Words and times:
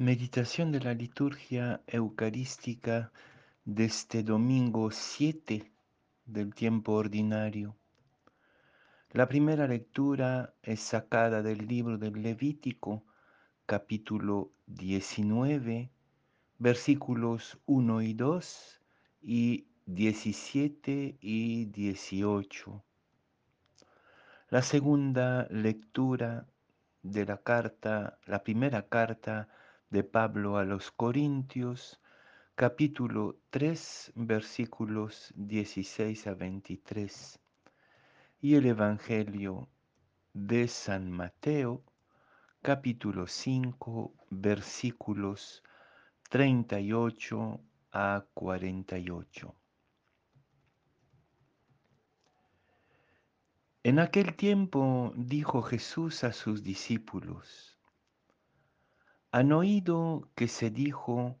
Meditación 0.00 0.72
de 0.72 0.80
la 0.80 0.94
liturgia 0.94 1.82
eucarística 1.86 3.12
de 3.66 3.84
este 3.84 4.22
domingo 4.22 4.90
7 4.90 5.70
del 6.24 6.54
tiempo 6.54 6.92
ordinario. 6.92 7.76
La 9.10 9.28
primera 9.28 9.68
lectura 9.68 10.54
es 10.62 10.80
sacada 10.80 11.42
del 11.42 11.66
libro 11.66 11.98
del 11.98 12.22
Levítico, 12.22 13.04
capítulo 13.66 14.50
19, 14.68 15.90
versículos 16.58 17.58
1 17.66 18.00
y 18.00 18.14
2 18.14 18.80
y 19.20 19.66
17 19.84 21.18
y 21.20 21.66
18. 21.66 22.82
La 24.48 24.62
segunda 24.62 25.46
lectura 25.50 26.46
de 27.02 27.26
la 27.26 27.36
carta, 27.36 28.18
la 28.24 28.42
primera 28.42 28.88
carta 28.88 29.48
de 29.90 30.04
Pablo 30.04 30.56
a 30.56 30.64
los 30.64 30.92
Corintios, 30.92 32.00
capítulo 32.54 33.40
3, 33.50 34.12
versículos 34.14 35.32
16 35.34 36.28
a 36.28 36.34
23, 36.34 37.40
y 38.40 38.54
el 38.54 38.66
Evangelio 38.66 39.68
de 40.32 40.68
San 40.68 41.10
Mateo, 41.10 41.82
capítulo 42.62 43.26
5, 43.26 44.14
versículos 44.30 45.64
38 46.28 47.60
a 47.90 48.24
48. 48.32 49.56
En 53.82 53.98
aquel 53.98 54.36
tiempo 54.36 55.12
dijo 55.16 55.62
Jesús 55.62 56.22
a 56.22 56.32
sus 56.32 56.62
discípulos, 56.62 57.69
han 59.32 59.52
oído 59.52 60.28
que 60.34 60.48
se 60.48 60.70
dijo 60.70 61.38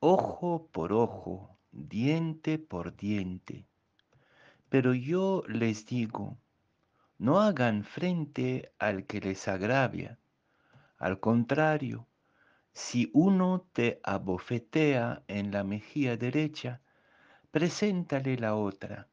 ojo 0.00 0.68
por 0.72 0.92
ojo, 0.92 1.56
diente 1.70 2.58
por 2.58 2.94
diente, 2.94 3.64
pero 4.68 4.92
yo 4.92 5.42
les 5.48 5.86
digo, 5.86 6.36
no 7.18 7.40
hagan 7.40 7.84
frente 7.84 8.72
al 8.78 9.06
que 9.06 9.20
les 9.20 9.48
agravia, 9.48 10.18
al 10.98 11.20
contrario, 11.20 12.06
si 12.72 13.10
uno 13.12 13.66
te 13.72 14.00
abofetea 14.02 15.22
en 15.26 15.52
la 15.52 15.64
mejilla 15.64 16.16
derecha, 16.16 16.80
preséntale 17.50 18.36
la 18.36 18.56
otra. 18.56 19.08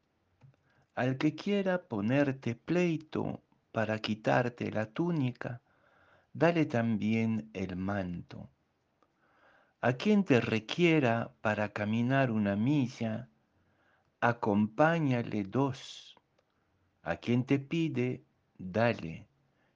Al 0.95 1.17
que 1.17 1.35
quiera 1.35 1.83
ponerte 1.83 2.55
pleito 2.55 3.41
para 3.71 3.99
quitarte 3.99 4.71
la 4.71 4.85
túnica, 4.85 5.61
dale 6.33 6.65
también 6.65 7.49
el 7.53 7.75
manto. 7.75 8.49
A 9.81 9.93
quien 9.93 10.23
te 10.25 10.41
requiera 10.41 11.31
para 11.41 11.69
caminar 11.69 12.31
una 12.31 12.55
milla, 12.55 13.29
acompáñale 14.19 15.43
dos. 15.43 16.17
A 17.01 17.15
quien 17.15 17.45
te 17.45 17.59
pide, 17.59 18.23
dale, 18.57 19.27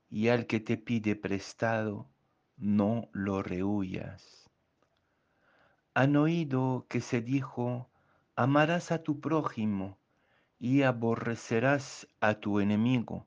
y 0.09 0.27
al 0.27 0.45
que 0.45 0.59
te 0.59 0.77
pide 0.77 1.15
prestado, 1.15 2.09
no 2.57 3.09
lo 3.13 3.41
rehuyas. 3.41 4.49
Han 5.93 6.15
oído 6.17 6.85
que 6.89 7.01
se 7.01 7.21
dijo, 7.21 7.89
amarás 8.35 8.91
a 8.91 9.03
tu 9.03 9.19
prójimo 9.19 9.97
y 10.59 10.81
aborrecerás 10.81 12.07
a 12.19 12.35
tu 12.35 12.59
enemigo. 12.59 13.25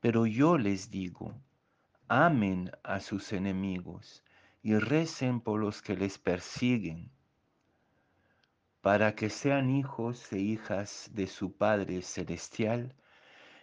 Pero 0.00 0.26
yo 0.26 0.58
les 0.58 0.90
digo, 0.90 1.34
amen 2.12 2.70
a 2.82 3.00
sus 3.00 3.32
enemigos 3.32 4.22
y 4.62 4.76
recen 4.76 5.40
por 5.40 5.58
los 5.58 5.80
que 5.80 5.96
les 5.96 6.18
persiguen, 6.18 7.10
para 8.82 9.14
que 9.14 9.30
sean 9.30 9.70
hijos 9.70 10.30
e 10.34 10.38
hijas 10.38 11.08
de 11.14 11.26
su 11.26 11.56
Padre 11.56 12.02
Celestial, 12.02 12.94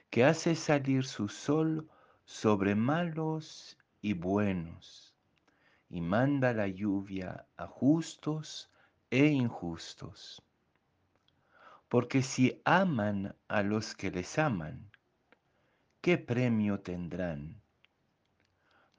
que 0.10 0.26
hace 0.26 0.56
salir 0.56 1.06
su 1.06 1.28
sol 1.28 1.88
sobre 2.26 2.74
malos 2.74 3.78
y 4.02 4.14
buenos, 4.14 5.16
y 5.88 6.02
manda 6.02 6.52
la 6.52 6.68
lluvia 6.68 7.46
a 7.56 7.68
justos 7.68 8.72
e 9.12 9.28
injustos 9.28 10.42
porque 11.88 12.22
si 12.22 12.62
aman 12.66 13.36
a 13.48 13.64
los 13.64 13.96
que 13.96 14.12
les 14.12 14.38
aman, 14.38 14.92
¿qué 16.02 16.20
premio 16.20 16.81
tendrán? 16.81 17.60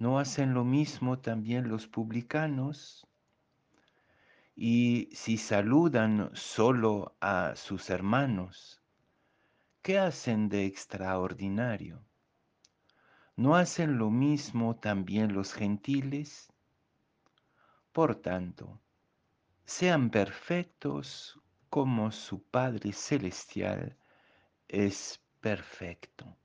¿No 0.00 0.18
hacen 0.18 0.54
lo 0.54 0.64
mismo 0.64 1.18
también 1.18 1.68
los 1.68 1.86
publicanos? 1.86 3.06
Y 4.56 5.10
si 5.12 5.36
saludan 5.36 6.30
solo 6.32 7.18
a 7.20 7.54
sus 7.54 7.90
hermanos, 7.90 8.80
¿qué 9.82 9.98
hacen 9.98 10.48
de 10.48 10.64
extraordinario? 10.64 12.02
¿No 13.36 13.56
hacen 13.56 13.98
lo 13.98 14.10
mismo 14.10 14.74
también 14.74 15.34
los 15.34 15.52
gentiles? 15.52 16.50
Por 17.92 18.16
tanto, 18.16 18.80
sean 19.66 20.08
perfectos 20.08 21.38
como 21.68 22.10
su 22.10 22.42
Padre 22.42 22.94
Celestial 22.94 23.98
es 24.66 25.20
perfecto. 25.42 26.39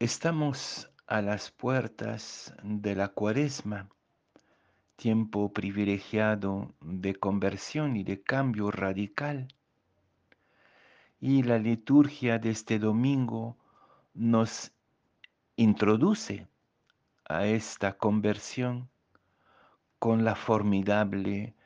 Estamos 0.00 0.88
a 1.08 1.22
las 1.22 1.50
puertas 1.50 2.54
de 2.62 2.94
la 2.94 3.08
cuaresma, 3.08 3.88
tiempo 4.94 5.52
privilegiado 5.52 6.72
de 6.80 7.16
conversión 7.16 7.96
y 7.96 8.04
de 8.04 8.22
cambio 8.22 8.70
radical. 8.70 9.48
Y 11.18 11.42
la 11.42 11.58
liturgia 11.58 12.38
de 12.38 12.50
este 12.50 12.78
domingo 12.78 13.56
nos 14.14 14.70
introduce 15.56 16.46
a 17.24 17.46
esta 17.46 17.98
conversión 17.98 18.88
con 19.98 20.24
la 20.24 20.36
formidable, 20.36 21.56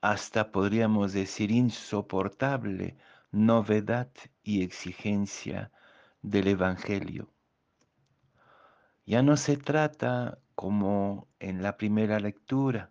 hasta 0.00 0.50
podríamos 0.50 1.12
decir 1.12 1.52
insoportable, 1.52 2.96
novedad 3.30 4.10
y 4.42 4.64
exigencia 4.64 5.70
del 6.20 6.48
Evangelio. 6.48 7.30
Ya 9.06 9.22
no 9.22 9.36
se 9.36 9.56
trata, 9.56 10.38
como 10.54 11.28
en 11.38 11.62
la 11.62 11.76
primera 11.76 12.20
lectura, 12.20 12.90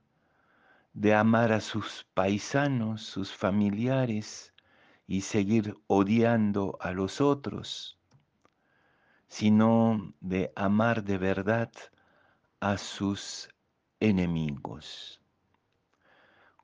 de 0.94 1.14
amar 1.14 1.52
a 1.52 1.62
sus 1.62 2.06
paisanos, 2.14 3.04
sus 3.04 3.32
familiares, 3.32 4.54
y 5.10 5.22
seguir 5.22 5.76
odiando 5.88 6.78
a 6.80 6.92
los 6.92 7.20
otros, 7.20 7.98
sino 9.28 10.14
de 10.20 10.52
amar 10.56 11.04
de 11.04 11.18
verdad 11.18 11.72
a 12.60 12.78
sus 12.78 13.50
enemigos, 14.00 15.20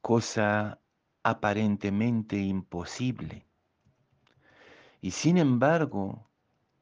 cosa 0.01 0.79
aparentemente 1.23 2.37
imposible. 2.37 3.47
Y 5.01 5.09
sin 5.09 5.37
embargo, 5.37 6.29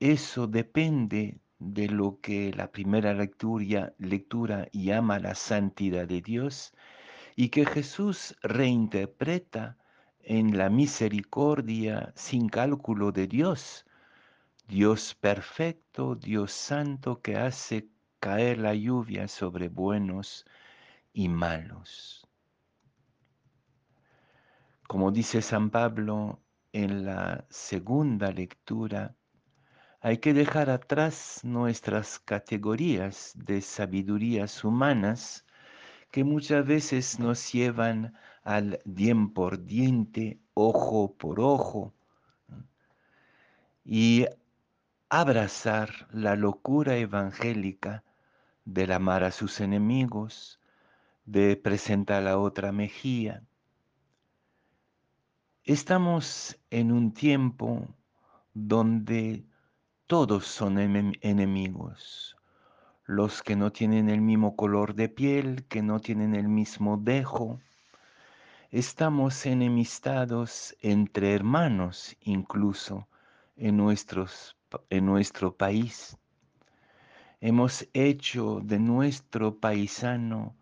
eso 0.01 0.47
depende 0.47 1.39
de 1.63 1.87
lo 1.87 2.19
que 2.19 2.51
la 2.53 2.71
primera 2.71 3.13
lectura, 3.13 3.93
lectura 3.97 4.67
llama 4.71 5.19
la 5.19 5.35
santidad 5.35 6.07
de 6.07 6.21
Dios 6.21 6.73
y 7.35 7.49
que 7.49 7.65
Jesús 7.65 8.35
reinterpreta 8.41 9.77
en 10.19 10.57
la 10.57 10.69
misericordia 10.69 12.13
sin 12.15 12.49
cálculo 12.49 13.11
de 13.11 13.27
Dios, 13.27 13.85
Dios 14.67 15.15
perfecto, 15.15 16.15
Dios 16.15 16.51
santo 16.51 17.21
que 17.21 17.37
hace 17.37 17.89
caer 18.19 18.59
la 18.59 18.73
lluvia 18.73 19.27
sobre 19.27 19.69
buenos 19.69 20.45
y 21.13 21.27
malos. 21.29 22.27
Como 24.87 25.11
dice 25.11 25.41
San 25.41 25.69
Pablo 25.69 26.39
en 26.71 27.05
la 27.05 27.45
segunda 27.49 28.31
lectura, 28.31 29.15
hay 30.03 30.17
que 30.17 30.33
dejar 30.33 30.69
atrás 30.69 31.39
nuestras 31.43 32.19
categorías 32.19 33.31
de 33.37 33.61
sabidurías 33.61 34.65
humanas 34.65 35.45
que 36.11 36.25
muchas 36.25 36.65
veces 36.65 37.19
nos 37.19 37.53
llevan 37.53 38.13
al 38.43 38.81
diente 38.83 39.33
por 39.33 39.63
diente, 39.63 40.41
ojo 40.55 41.13
por 41.13 41.39
ojo, 41.39 41.93
y 43.85 44.25
abrazar 45.07 46.09
la 46.11 46.35
locura 46.35 46.97
evangélica 46.97 48.03
del 48.65 48.91
amar 48.91 49.23
a 49.23 49.31
sus 49.31 49.61
enemigos, 49.61 50.59
de 51.23 51.55
presentar 51.55 52.23
la 52.23 52.37
otra 52.39 52.73
mejilla. 52.73 53.41
Estamos 55.63 56.59
en 56.71 56.91
un 56.91 57.13
tiempo 57.13 57.87
donde 58.53 59.45
todos 60.07 60.45
son 60.45 60.77
enemigos. 60.79 62.35
Los 63.05 63.41
que 63.41 63.55
no 63.55 63.71
tienen 63.71 64.09
el 64.09 64.21
mismo 64.21 64.55
color 64.55 64.95
de 64.95 65.09
piel, 65.09 65.65
que 65.65 65.81
no 65.81 65.99
tienen 65.99 66.35
el 66.35 66.47
mismo 66.47 66.97
dejo. 66.97 67.59
Estamos 68.69 69.45
enemistados 69.45 70.75
entre 70.81 71.33
hermanos 71.33 72.15
incluso 72.21 73.07
en, 73.55 73.79
en 74.89 75.05
nuestro 75.05 75.55
país. 75.55 76.17
Hemos 77.39 77.87
hecho 77.93 78.61
de 78.63 78.79
nuestro 78.79 79.59
paisano 79.59 80.55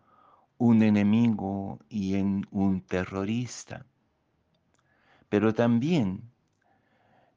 un 0.58 0.82
enemigo 0.82 1.80
y 1.88 2.14
en 2.14 2.46
un 2.50 2.80
terrorista. 2.80 3.86
Pero 5.28 5.54
también 5.54 6.30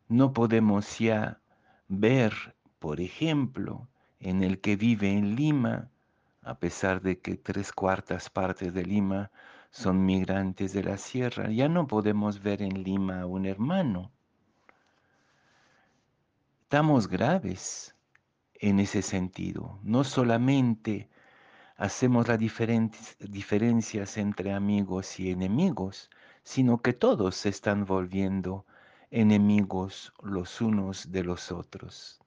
no 0.07 0.33
podemos 0.33 0.99
ya 0.99 1.39
ver, 1.87 2.55
por 2.79 3.01
ejemplo, 3.01 3.87
en 4.19 4.43
el 4.43 4.59
que 4.59 4.75
vive 4.75 5.11
en 5.11 5.35
Lima, 5.35 5.89
a 6.41 6.59
pesar 6.59 7.01
de 7.01 7.19
que 7.19 7.35
tres 7.35 7.71
cuartas 7.71 8.29
partes 8.29 8.73
de 8.73 8.85
Lima 8.85 9.31
son 9.71 10.05
migrantes 10.05 10.73
de 10.73 10.83
la 10.83 10.97
sierra, 10.97 11.49
ya 11.49 11.67
no 11.67 11.87
podemos 11.87 12.41
ver 12.41 12.61
en 12.61 12.83
Lima 12.83 13.21
a 13.21 13.25
un 13.25 13.45
hermano. 13.45 14.11
Estamos 16.63 17.07
graves 17.07 17.95
en 18.55 18.79
ese 18.79 19.01
sentido. 19.01 19.79
No 19.83 20.03
solamente 20.03 21.09
hacemos 21.77 22.27
las 22.27 22.39
diferencias 22.39 24.17
entre 24.17 24.53
amigos 24.53 25.19
y 25.19 25.31
enemigos, 25.31 26.09
sino 26.43 26.81
que 26.81 26.93
todos 26.93 27.35
se 27.35 27.49
están 27.49 27.85
volviendo 27.85 28.65
enemigos 29.15 30.11
los 30.21 30.59
unos 30.59 31.09
de 31.09 31.23
los 31.23 31.49
otros. 31.49 32.19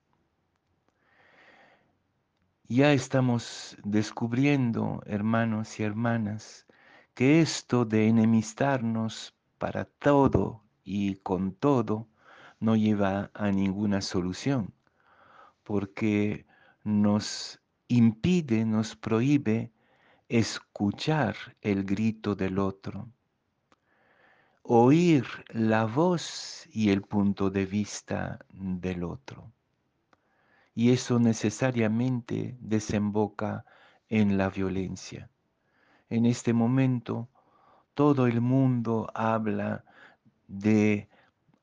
Ya 2.66 2.92
estamos 2.92 3.76
descubriendo, 3.84 5.02
hermanos 5.04 5.78
y 5.78 5.82
hermanas, 5.82 6.66
que 7.12 7.40
esto 7.42 7.84
de 7.84 8.08
enemistarnos 8.08 9.34
para 9.58 9.84
todo 9.84 10.62
y 10.82 11.16
con 11.16 11.52
todo 11.52 12.08
no 12.58 12.74
lleva 12.74 13.30
a 13.34 13.50
ninguna 13.50 14.00
solución, 14.00 14.72
porque 15.64 16.46
nos 16.84 17.60
impide, 17.88 18.64
nos 18.64 18.96
prohíbe 18.96 19.72
escuchar 20.30 21.36
el 21.60 21.84
grito 21.84 22.34
del 22.34 22.58
otro, 22.58 23.10
oír 24.70 25.24
la 25.48 25.86
voz 25.86 26.68
y 26.70 26.90
el 26.90 27.00
punto 27.00 27.48
de 27.48 27.64
vista 27.64 28.38
del 28.52 29.02
otro. 29.02 29.50
Y 30.74 30.92
eso 30.92 31.18
necesariamente 31.18 32.54
desemboca 32.60 33.64
en 34.10 34.36
la 34.36 34.50
violencia. 34.50 35.30
En 36.10 36.26
este 36.26 36.52
momento 36.52 37.30
todo 37.94 38.26
el 38.26 38.42
mundo 38.42 39.10
habla 39.14 39.86
de 40.48 41.08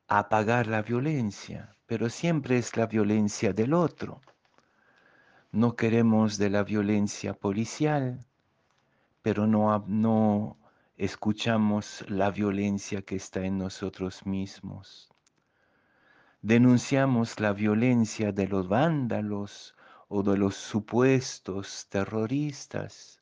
apagar 0.08 0.66
la 0.66 0.81
violencia, 0.81 1.75
pero 1.86 2.10
siempre 2.10 2.58
es 2.58 2.75
la 2.75 2.88
violencia 2.88 3.54
del 3.54 3.75
otro. 3.75 4.19
No 5.51 5.75
queremos 5.75 6.40
de 6.40 6.50
la 6.50 6.63
violencia 6.63 7.36
policial, 7.36 8.25
pero 9.22 9.46
no, 9.46 9.86
no 9.88 10.58
escuchamos 10.98 12.06
la 12.08 12.32
violencia 12.32 13.02
que 13.02 13.18
está 13.18 13.46
en 13.46 13.58
nosotros 13.58 14.26
mismos. 14.26 15.10
Denunciamos 16.42 17.40
la 17.40 17.52
violencia 17.52 18.32
de 18.32 18.48
los 18.48 18.68
vándalos 18.70 19.76
o 20.08 20.24
de 20.24 20.38
los 20.38 20.56
supuestos 20.56 21.88
terroristas, 21.90 23.22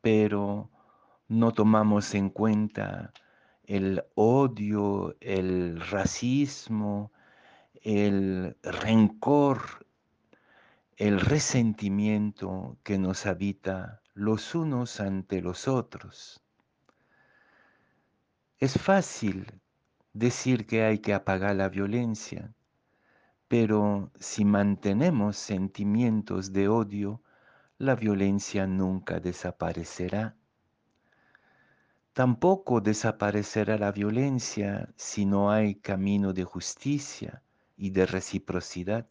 pero 0.00 0.70
no 1.26 1.52
tomamos 1.52 2.14
en 2.14 2.30
cuenta 2.30 3.12
el 3.64 4.04
odio, 4.14 5.16
el 5.20 5.80
racismo, 5.80 7.12
el 7.82 8.56
rencor, 8.62 9.86
el 10.96 11.18
resentimiento 11.18 12.78
que 12.84 12.98
nos 12.98 13.26
habita 13.26 14.02
los 14.12 14.54
unos 14.54 15.00
ante 15.00 15.40
los 15.40 15.66
otros. 15.66 16.43
Es 18.64 18.78
fácil 18.78 19.60
decir 20.14 20.66
que 20.66 20.84
hay 20.84 20.98
que 21.00 21.12
apagar 21.12 21.54
la 21.54 21.68
violencia, 21.68 22.54
pero 23.46 24.10
si 24.18 24.46
mantenemos 24.46 25.36
sentimientos 25.36 26.50
de 26.50 26.68
odio, 26.68 27.20
la 27.76 27.94
violencia 27.94 28.66
nunca 28.66 29.20
desaparecerá. 29.20 30.34
Tampoco 32.14 32.80
desaparecerá 32.80 33.76
la 33.76 33.92
violencia 33.92 34.88
si 34.96 35.26
no 35.26 35.50
hay 35.50 35.74
camino 35.74 36.32
de 36.32 36.44
justicia 36.44 37.42
y 37.76 37.90
de 37.90 38.06
reciprocidad. 38.06 39.06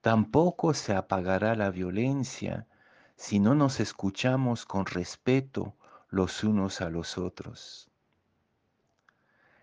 Tampoco 0.00 0.74
se 0.74 0.94
apagará 0.94 1.56
la 1.56 1.70
violencia 1.72 2.68
si 3.16 3.40
no 3.40 3.56
nos 3.56 3.80
escuchamos 3.80 4.64
con 4.64 4.86
respeto 4.86 5.74
los 6.08 6.44
unos 6.44 6.80
a 6.82 6.88
los 6.88 7.18
otros. 7.18 7.91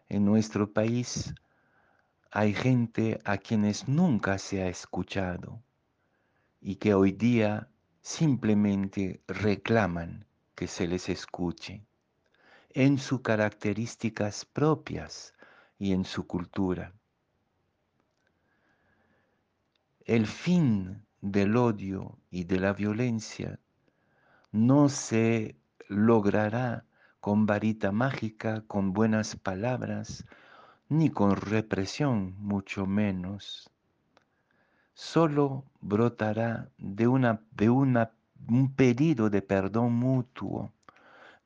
En 0.10 0.26
nuestro 0.26 0.74
país 0.74 1.36
hay 2.32 2.56
gente 2.56 3.20
a 3.26 3.38
quienes 3.38 3.88
nunca 3.88 4.40
se 4.40 4.64
ha 4.64 4.68
escuchado 4.68 5.62
y 6.60 6.78
que 6.78 6.96
hoy 6.96 7.12
día 7.12 7.70
simplemente 8.02 9.22
reclaman 9.28 10.26
que 10.56 10.66
se 10.66 10.88
les 10.88 11.10
escuche 11.10 11.86
en 12.72 12.98
sus 12.98 13.22
características 13.22 14.46
propias 14.46 15.36
y 15.78 15.94
en 15.94 16.06
su 16.06 16.26
cultura. 16.26 16.92
El 20.06 20.26
fin 20.26 21.06
del 21.22 21.56
odio 21.56 22.18
y 22.32 22.46
de 22.46 22.60
la 22.60 22.74
violencia 22.74 23.60
no 24.52 24.90
se 24.90 25.56
logrará 25.88 26.89
con 27.20 27.46
varita 27.46 27.92
mágica, 27.92 28.62
con 28.68 28.94
buenas 28.94 29.36
palabras, 29.36 30.26
ni 30.90 31.10
con 31.10 31.36
represión, 31.36 32.36
mucho 32.40 32.86
menos. 32.86 33.70
Solo 34.94 35.64
brotará 35.82 36.70
de, 36.78 37.08
una, 37.08 37.42
de 37.52 37.70
una, 37.70 38.12
un 38.48 38.74
pedido 38.74 39.30
de 39.30 39.42
perdón 39.42 39.94
mutuo 39.94 40.72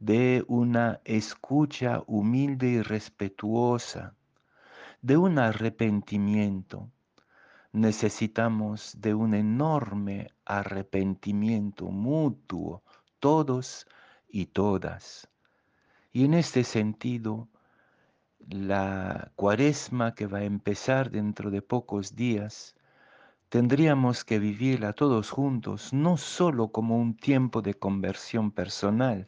de 0.04 0.44
una 0.50 1.00
escucha 1.06 2.04
humilde 2.08 2.68
y 2.68 2.82
respetuosa, 2.82 4.14
de 5.02 5.16
un 5.16 5.40
arrepentimiento. 5.40 6.90
Necesitamos 7.72 8.98
de 9.00 9.14
un 9.14 9.34
enorme 9.34 10.28
arrepentimiento 10.44 11.86
mutuo, 11.86 12.84
todos 13.22 13.88
y 14.28 14.48
todas. 14.48 15.30
Y 16.14 16.26
en 16.26 16.36
este 16.36 16.64
sentido, 16.64 17.50
la 18.48 19.32
cuaresma 19.36 20.14
que 20.14 20.28
va 20.28 20.40
a 20.40 20.44
empezar 20.44 21.10
dentro 21.10 21.50
de 21.50 21.64
pocos 21.64 22.16
días, 22.16 22.76
tendríamos 23.50 24.24
que 24.24 24.38
vivirla 24.38 24.94
todos 24.94 25.32
juntos, 25.32 25.92
no 25.92 26.18
solo 26.18 26.72
como 26.72 26.98
un 26.98 27.18
tiempo 27.18 27.64
de 27.64 27.74
conversión 27.74 28.52
personal, 28.52 29.28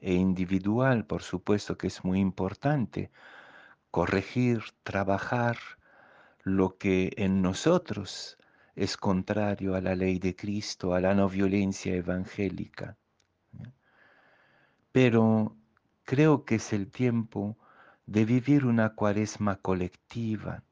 e 0.00 0.14
individual, 0.14 1.06
por 1.06 1.22
supuesto 1.22 1.78
que 1.78 1.86
es 1.86 2.04
muy 2.04 2.18
importante, 2.18 3.12
corregir, 3.92 4.60
trabajar 4.82 5.56
lo 6.42 6.76
que 6.76 7.12
en 7.16 7.42
nosotros 7.42 8.36
es 8.74 8.96
contrario 8.96 9.76
a 9.76 9.80
la 9.80 9.94
ley 9.94 10.18
de 10.18 10.34
Cristo, 10.34 10.94
a 10.94 11.00
la 11.00 11.14
no 11.14 11.28
violencia 11.28 11.94
evangélica. 11.94 12.98
Pero 14.92 15.56
creo 16.04 16.44
que 16.44 16.56
es 16.56 16.72
el 16.72 16.90
tiempo 16.90 17.56
de 18.06 18.24
vivir 18.24 18.66
una 18.66 18.94
cuaresma 18.94 19.56
colectiva. 19.56 20.62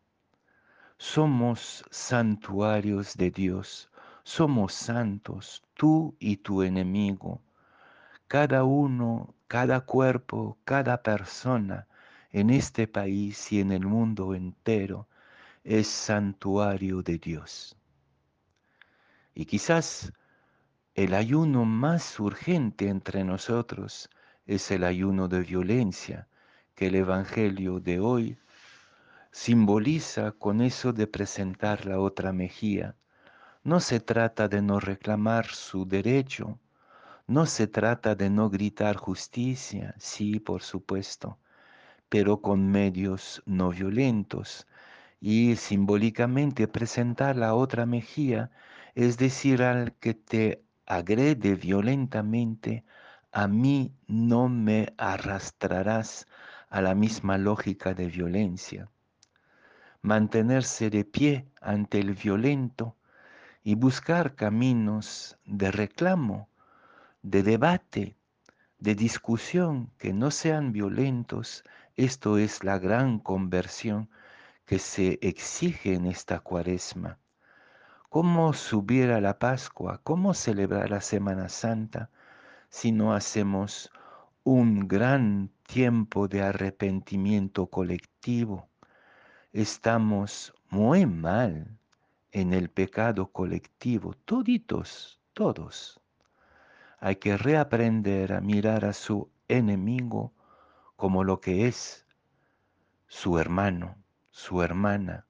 Somos 0.98 1.84
santuarios 1.90 3.16
de 3.16 3.30
Dios, 3.30 3.90
somos 4.22 4.74
santos, 4.74 5.64
tú 5.74 6.16
y 6.20 6.36
tu 6.36 6.62
enemigo 6.62 7.40
cada 8.32 8.64
uno, 8.64 9.34
cada 9.46 9.82
cuerpo, 9.82 10.56
cada 10.64 11.02
persona 11.02 11.86
en 12.30 12.48
este 12.48 12.88
país 12.88 13.52
y 13.52 13.60
en 13.60 13.72
el 13.72 13.84
mundo 13.84 14.34
entero 14.34 15.06
es 15.64 15.86
santuario 15.86 17.02
de 17.02 17.18
Dios. 17.18 17.76
Y 19.34 19.44
quizás 19.44 20.14
el 20.94 21.12
ayuno 21.12 21.66
más 21.66 22.18
urgente 22.18 22.88
entre 22.88 23.22
nosotros 23.22 24.08
es 24.46 24.70
el 24.70 24.84
ayuno 24.84 25.28
de 25.28 25.40
violencia 25.40 26.28
que 26.74 26.86
el 26.86 26.96
Evangelio 26.96 27.80
de 27.80 28.00
hoy 28.00 28.38
simboliza 29.30 30.32
con 30.32 30.60
eso 30.60 30.92
de 30.92 31.06
presentar 31.06 31.86
la 31.86 31.98
otra 31.98 32.32
mejilla. 32.32 32.96
No 33.64 33.80
se 33.80 34.00
trata 34.00 34.48
de 34.48 34.60
no 34.60 34.80
reclamar 34.80 35.46
su 35.46 35.86
derecho, 35.86 36.58
no 37.26 37.46
se 37.46 37.66
trata 37.66 38.14
de 38.14 38.28
no 38.30 38.50
gritar 38.50 38.96
justicia, 38.96 39.94
sí, 39.98 40.40
por 40.40 40.62
supuesto, 40.62 41.38
pero 42.08 42.42
con 42.42 42.70
medios 42.70 43.42
no 43.46 43.70
violentos. 43.70 44.66
Y 45.20 45.56
simbólicamente 45.56 46.68
presentar 46.68 47.36
la 47.36 47.54
otra 47.54 47.86
mejilla, 47.86 48.50
es 48.94 49.16
decir, 49.18 49.62
al 49.62 49.94
que 49.94 50.14
te 50.14 50.64
agrede 50.84 51.54
violentamente, 51.54 52.84
a 53.32 53.48
mí 53.48 53.94
no 54.06 54.50
me 54.50 54.92
arrastrarás 54.98 56.28
a 56.68 56.82
la 56.82 56.94
misma 56.94 57.38
lógica 57.38 57.94
de 57.94 58.08
violencia. 58.08 58.90
Mantenerse 60.02 60.90
de 60.90 61.04
pie 61.06 61.48
ante 61.62 61.98
el 62.00 62.14
violento 62.14 62.94
y 63.64 63.74
buscar 63.74 64.34
caminos 64.34 65.38
de 65.46 65.70
reclamo, 65.70 66.50
de 67.22 67.42
debate, 67.42 68.16
de 68.78 68.94
discusión 68.94 69.90
que 69.96 70.12
no 70.12 70.30
sean 70.30 70.72
violentos, 70.72 71.64
esto 71.96 72.36
es 72.36 72.64
la 72.64 72.78
gran 72.78 73.18
conversión 73.18 74.10
que 74.66 74.78
se 74.78 75.18
exige 75.22 75.94
en 75.94 76.04
esta 76.04 76.40
cuaresma. 76.40 77.18
¿Cómo 78.10 78.52
subir 78.52 79.10
a 79.10 79.22
la 79.22 79.38
Pascua? 79.38 80.00
¿Cómo 80.04 80.34
celebrar 80.34 80.90
la 80.90 81.00
Semana 81.00 81.48
Santa 81.48 82.10
si 82.72 82.90
no 82.90 83.12
hacemos 83.12 83.90
un 84.44 84.88
gran 84.88 85.50
tiempo 85.68 86.26
de 86.26 86.40
arrepentimiento 86.40 87.66
colectivo? 87.66 88.70
Estamos 89.52 90.54
muy 90.70 91.04
mal 91.04 91.78
en 92.30 92.54
el 92.54 92.70
pecado 92.70 93.30
colectivo, 93.30 94.14
toditos, 94.24 95.20
todos. 95.34 96.00
Hay 96.98 97.16
que 97.16 97.36
reaprender 97.36 98.32
a 98.32 98.40
mirar 98.40 98.86
a 98.86 98.94
su 98.94 99.30
enemigo 99.48 100.32
como 100.96 101.24
lo 101.24 101.40
que 101.40 101.68
es, 101.68 102.06
su 103.06 103.38
hermano, 103.38 104.02
su 104.30 104.62
hermana, 104.62 105.26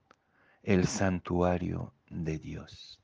el 0.62 0.86
santuario 0.86 1.92
de 2.08 2.38
Dios. 2.38 3.01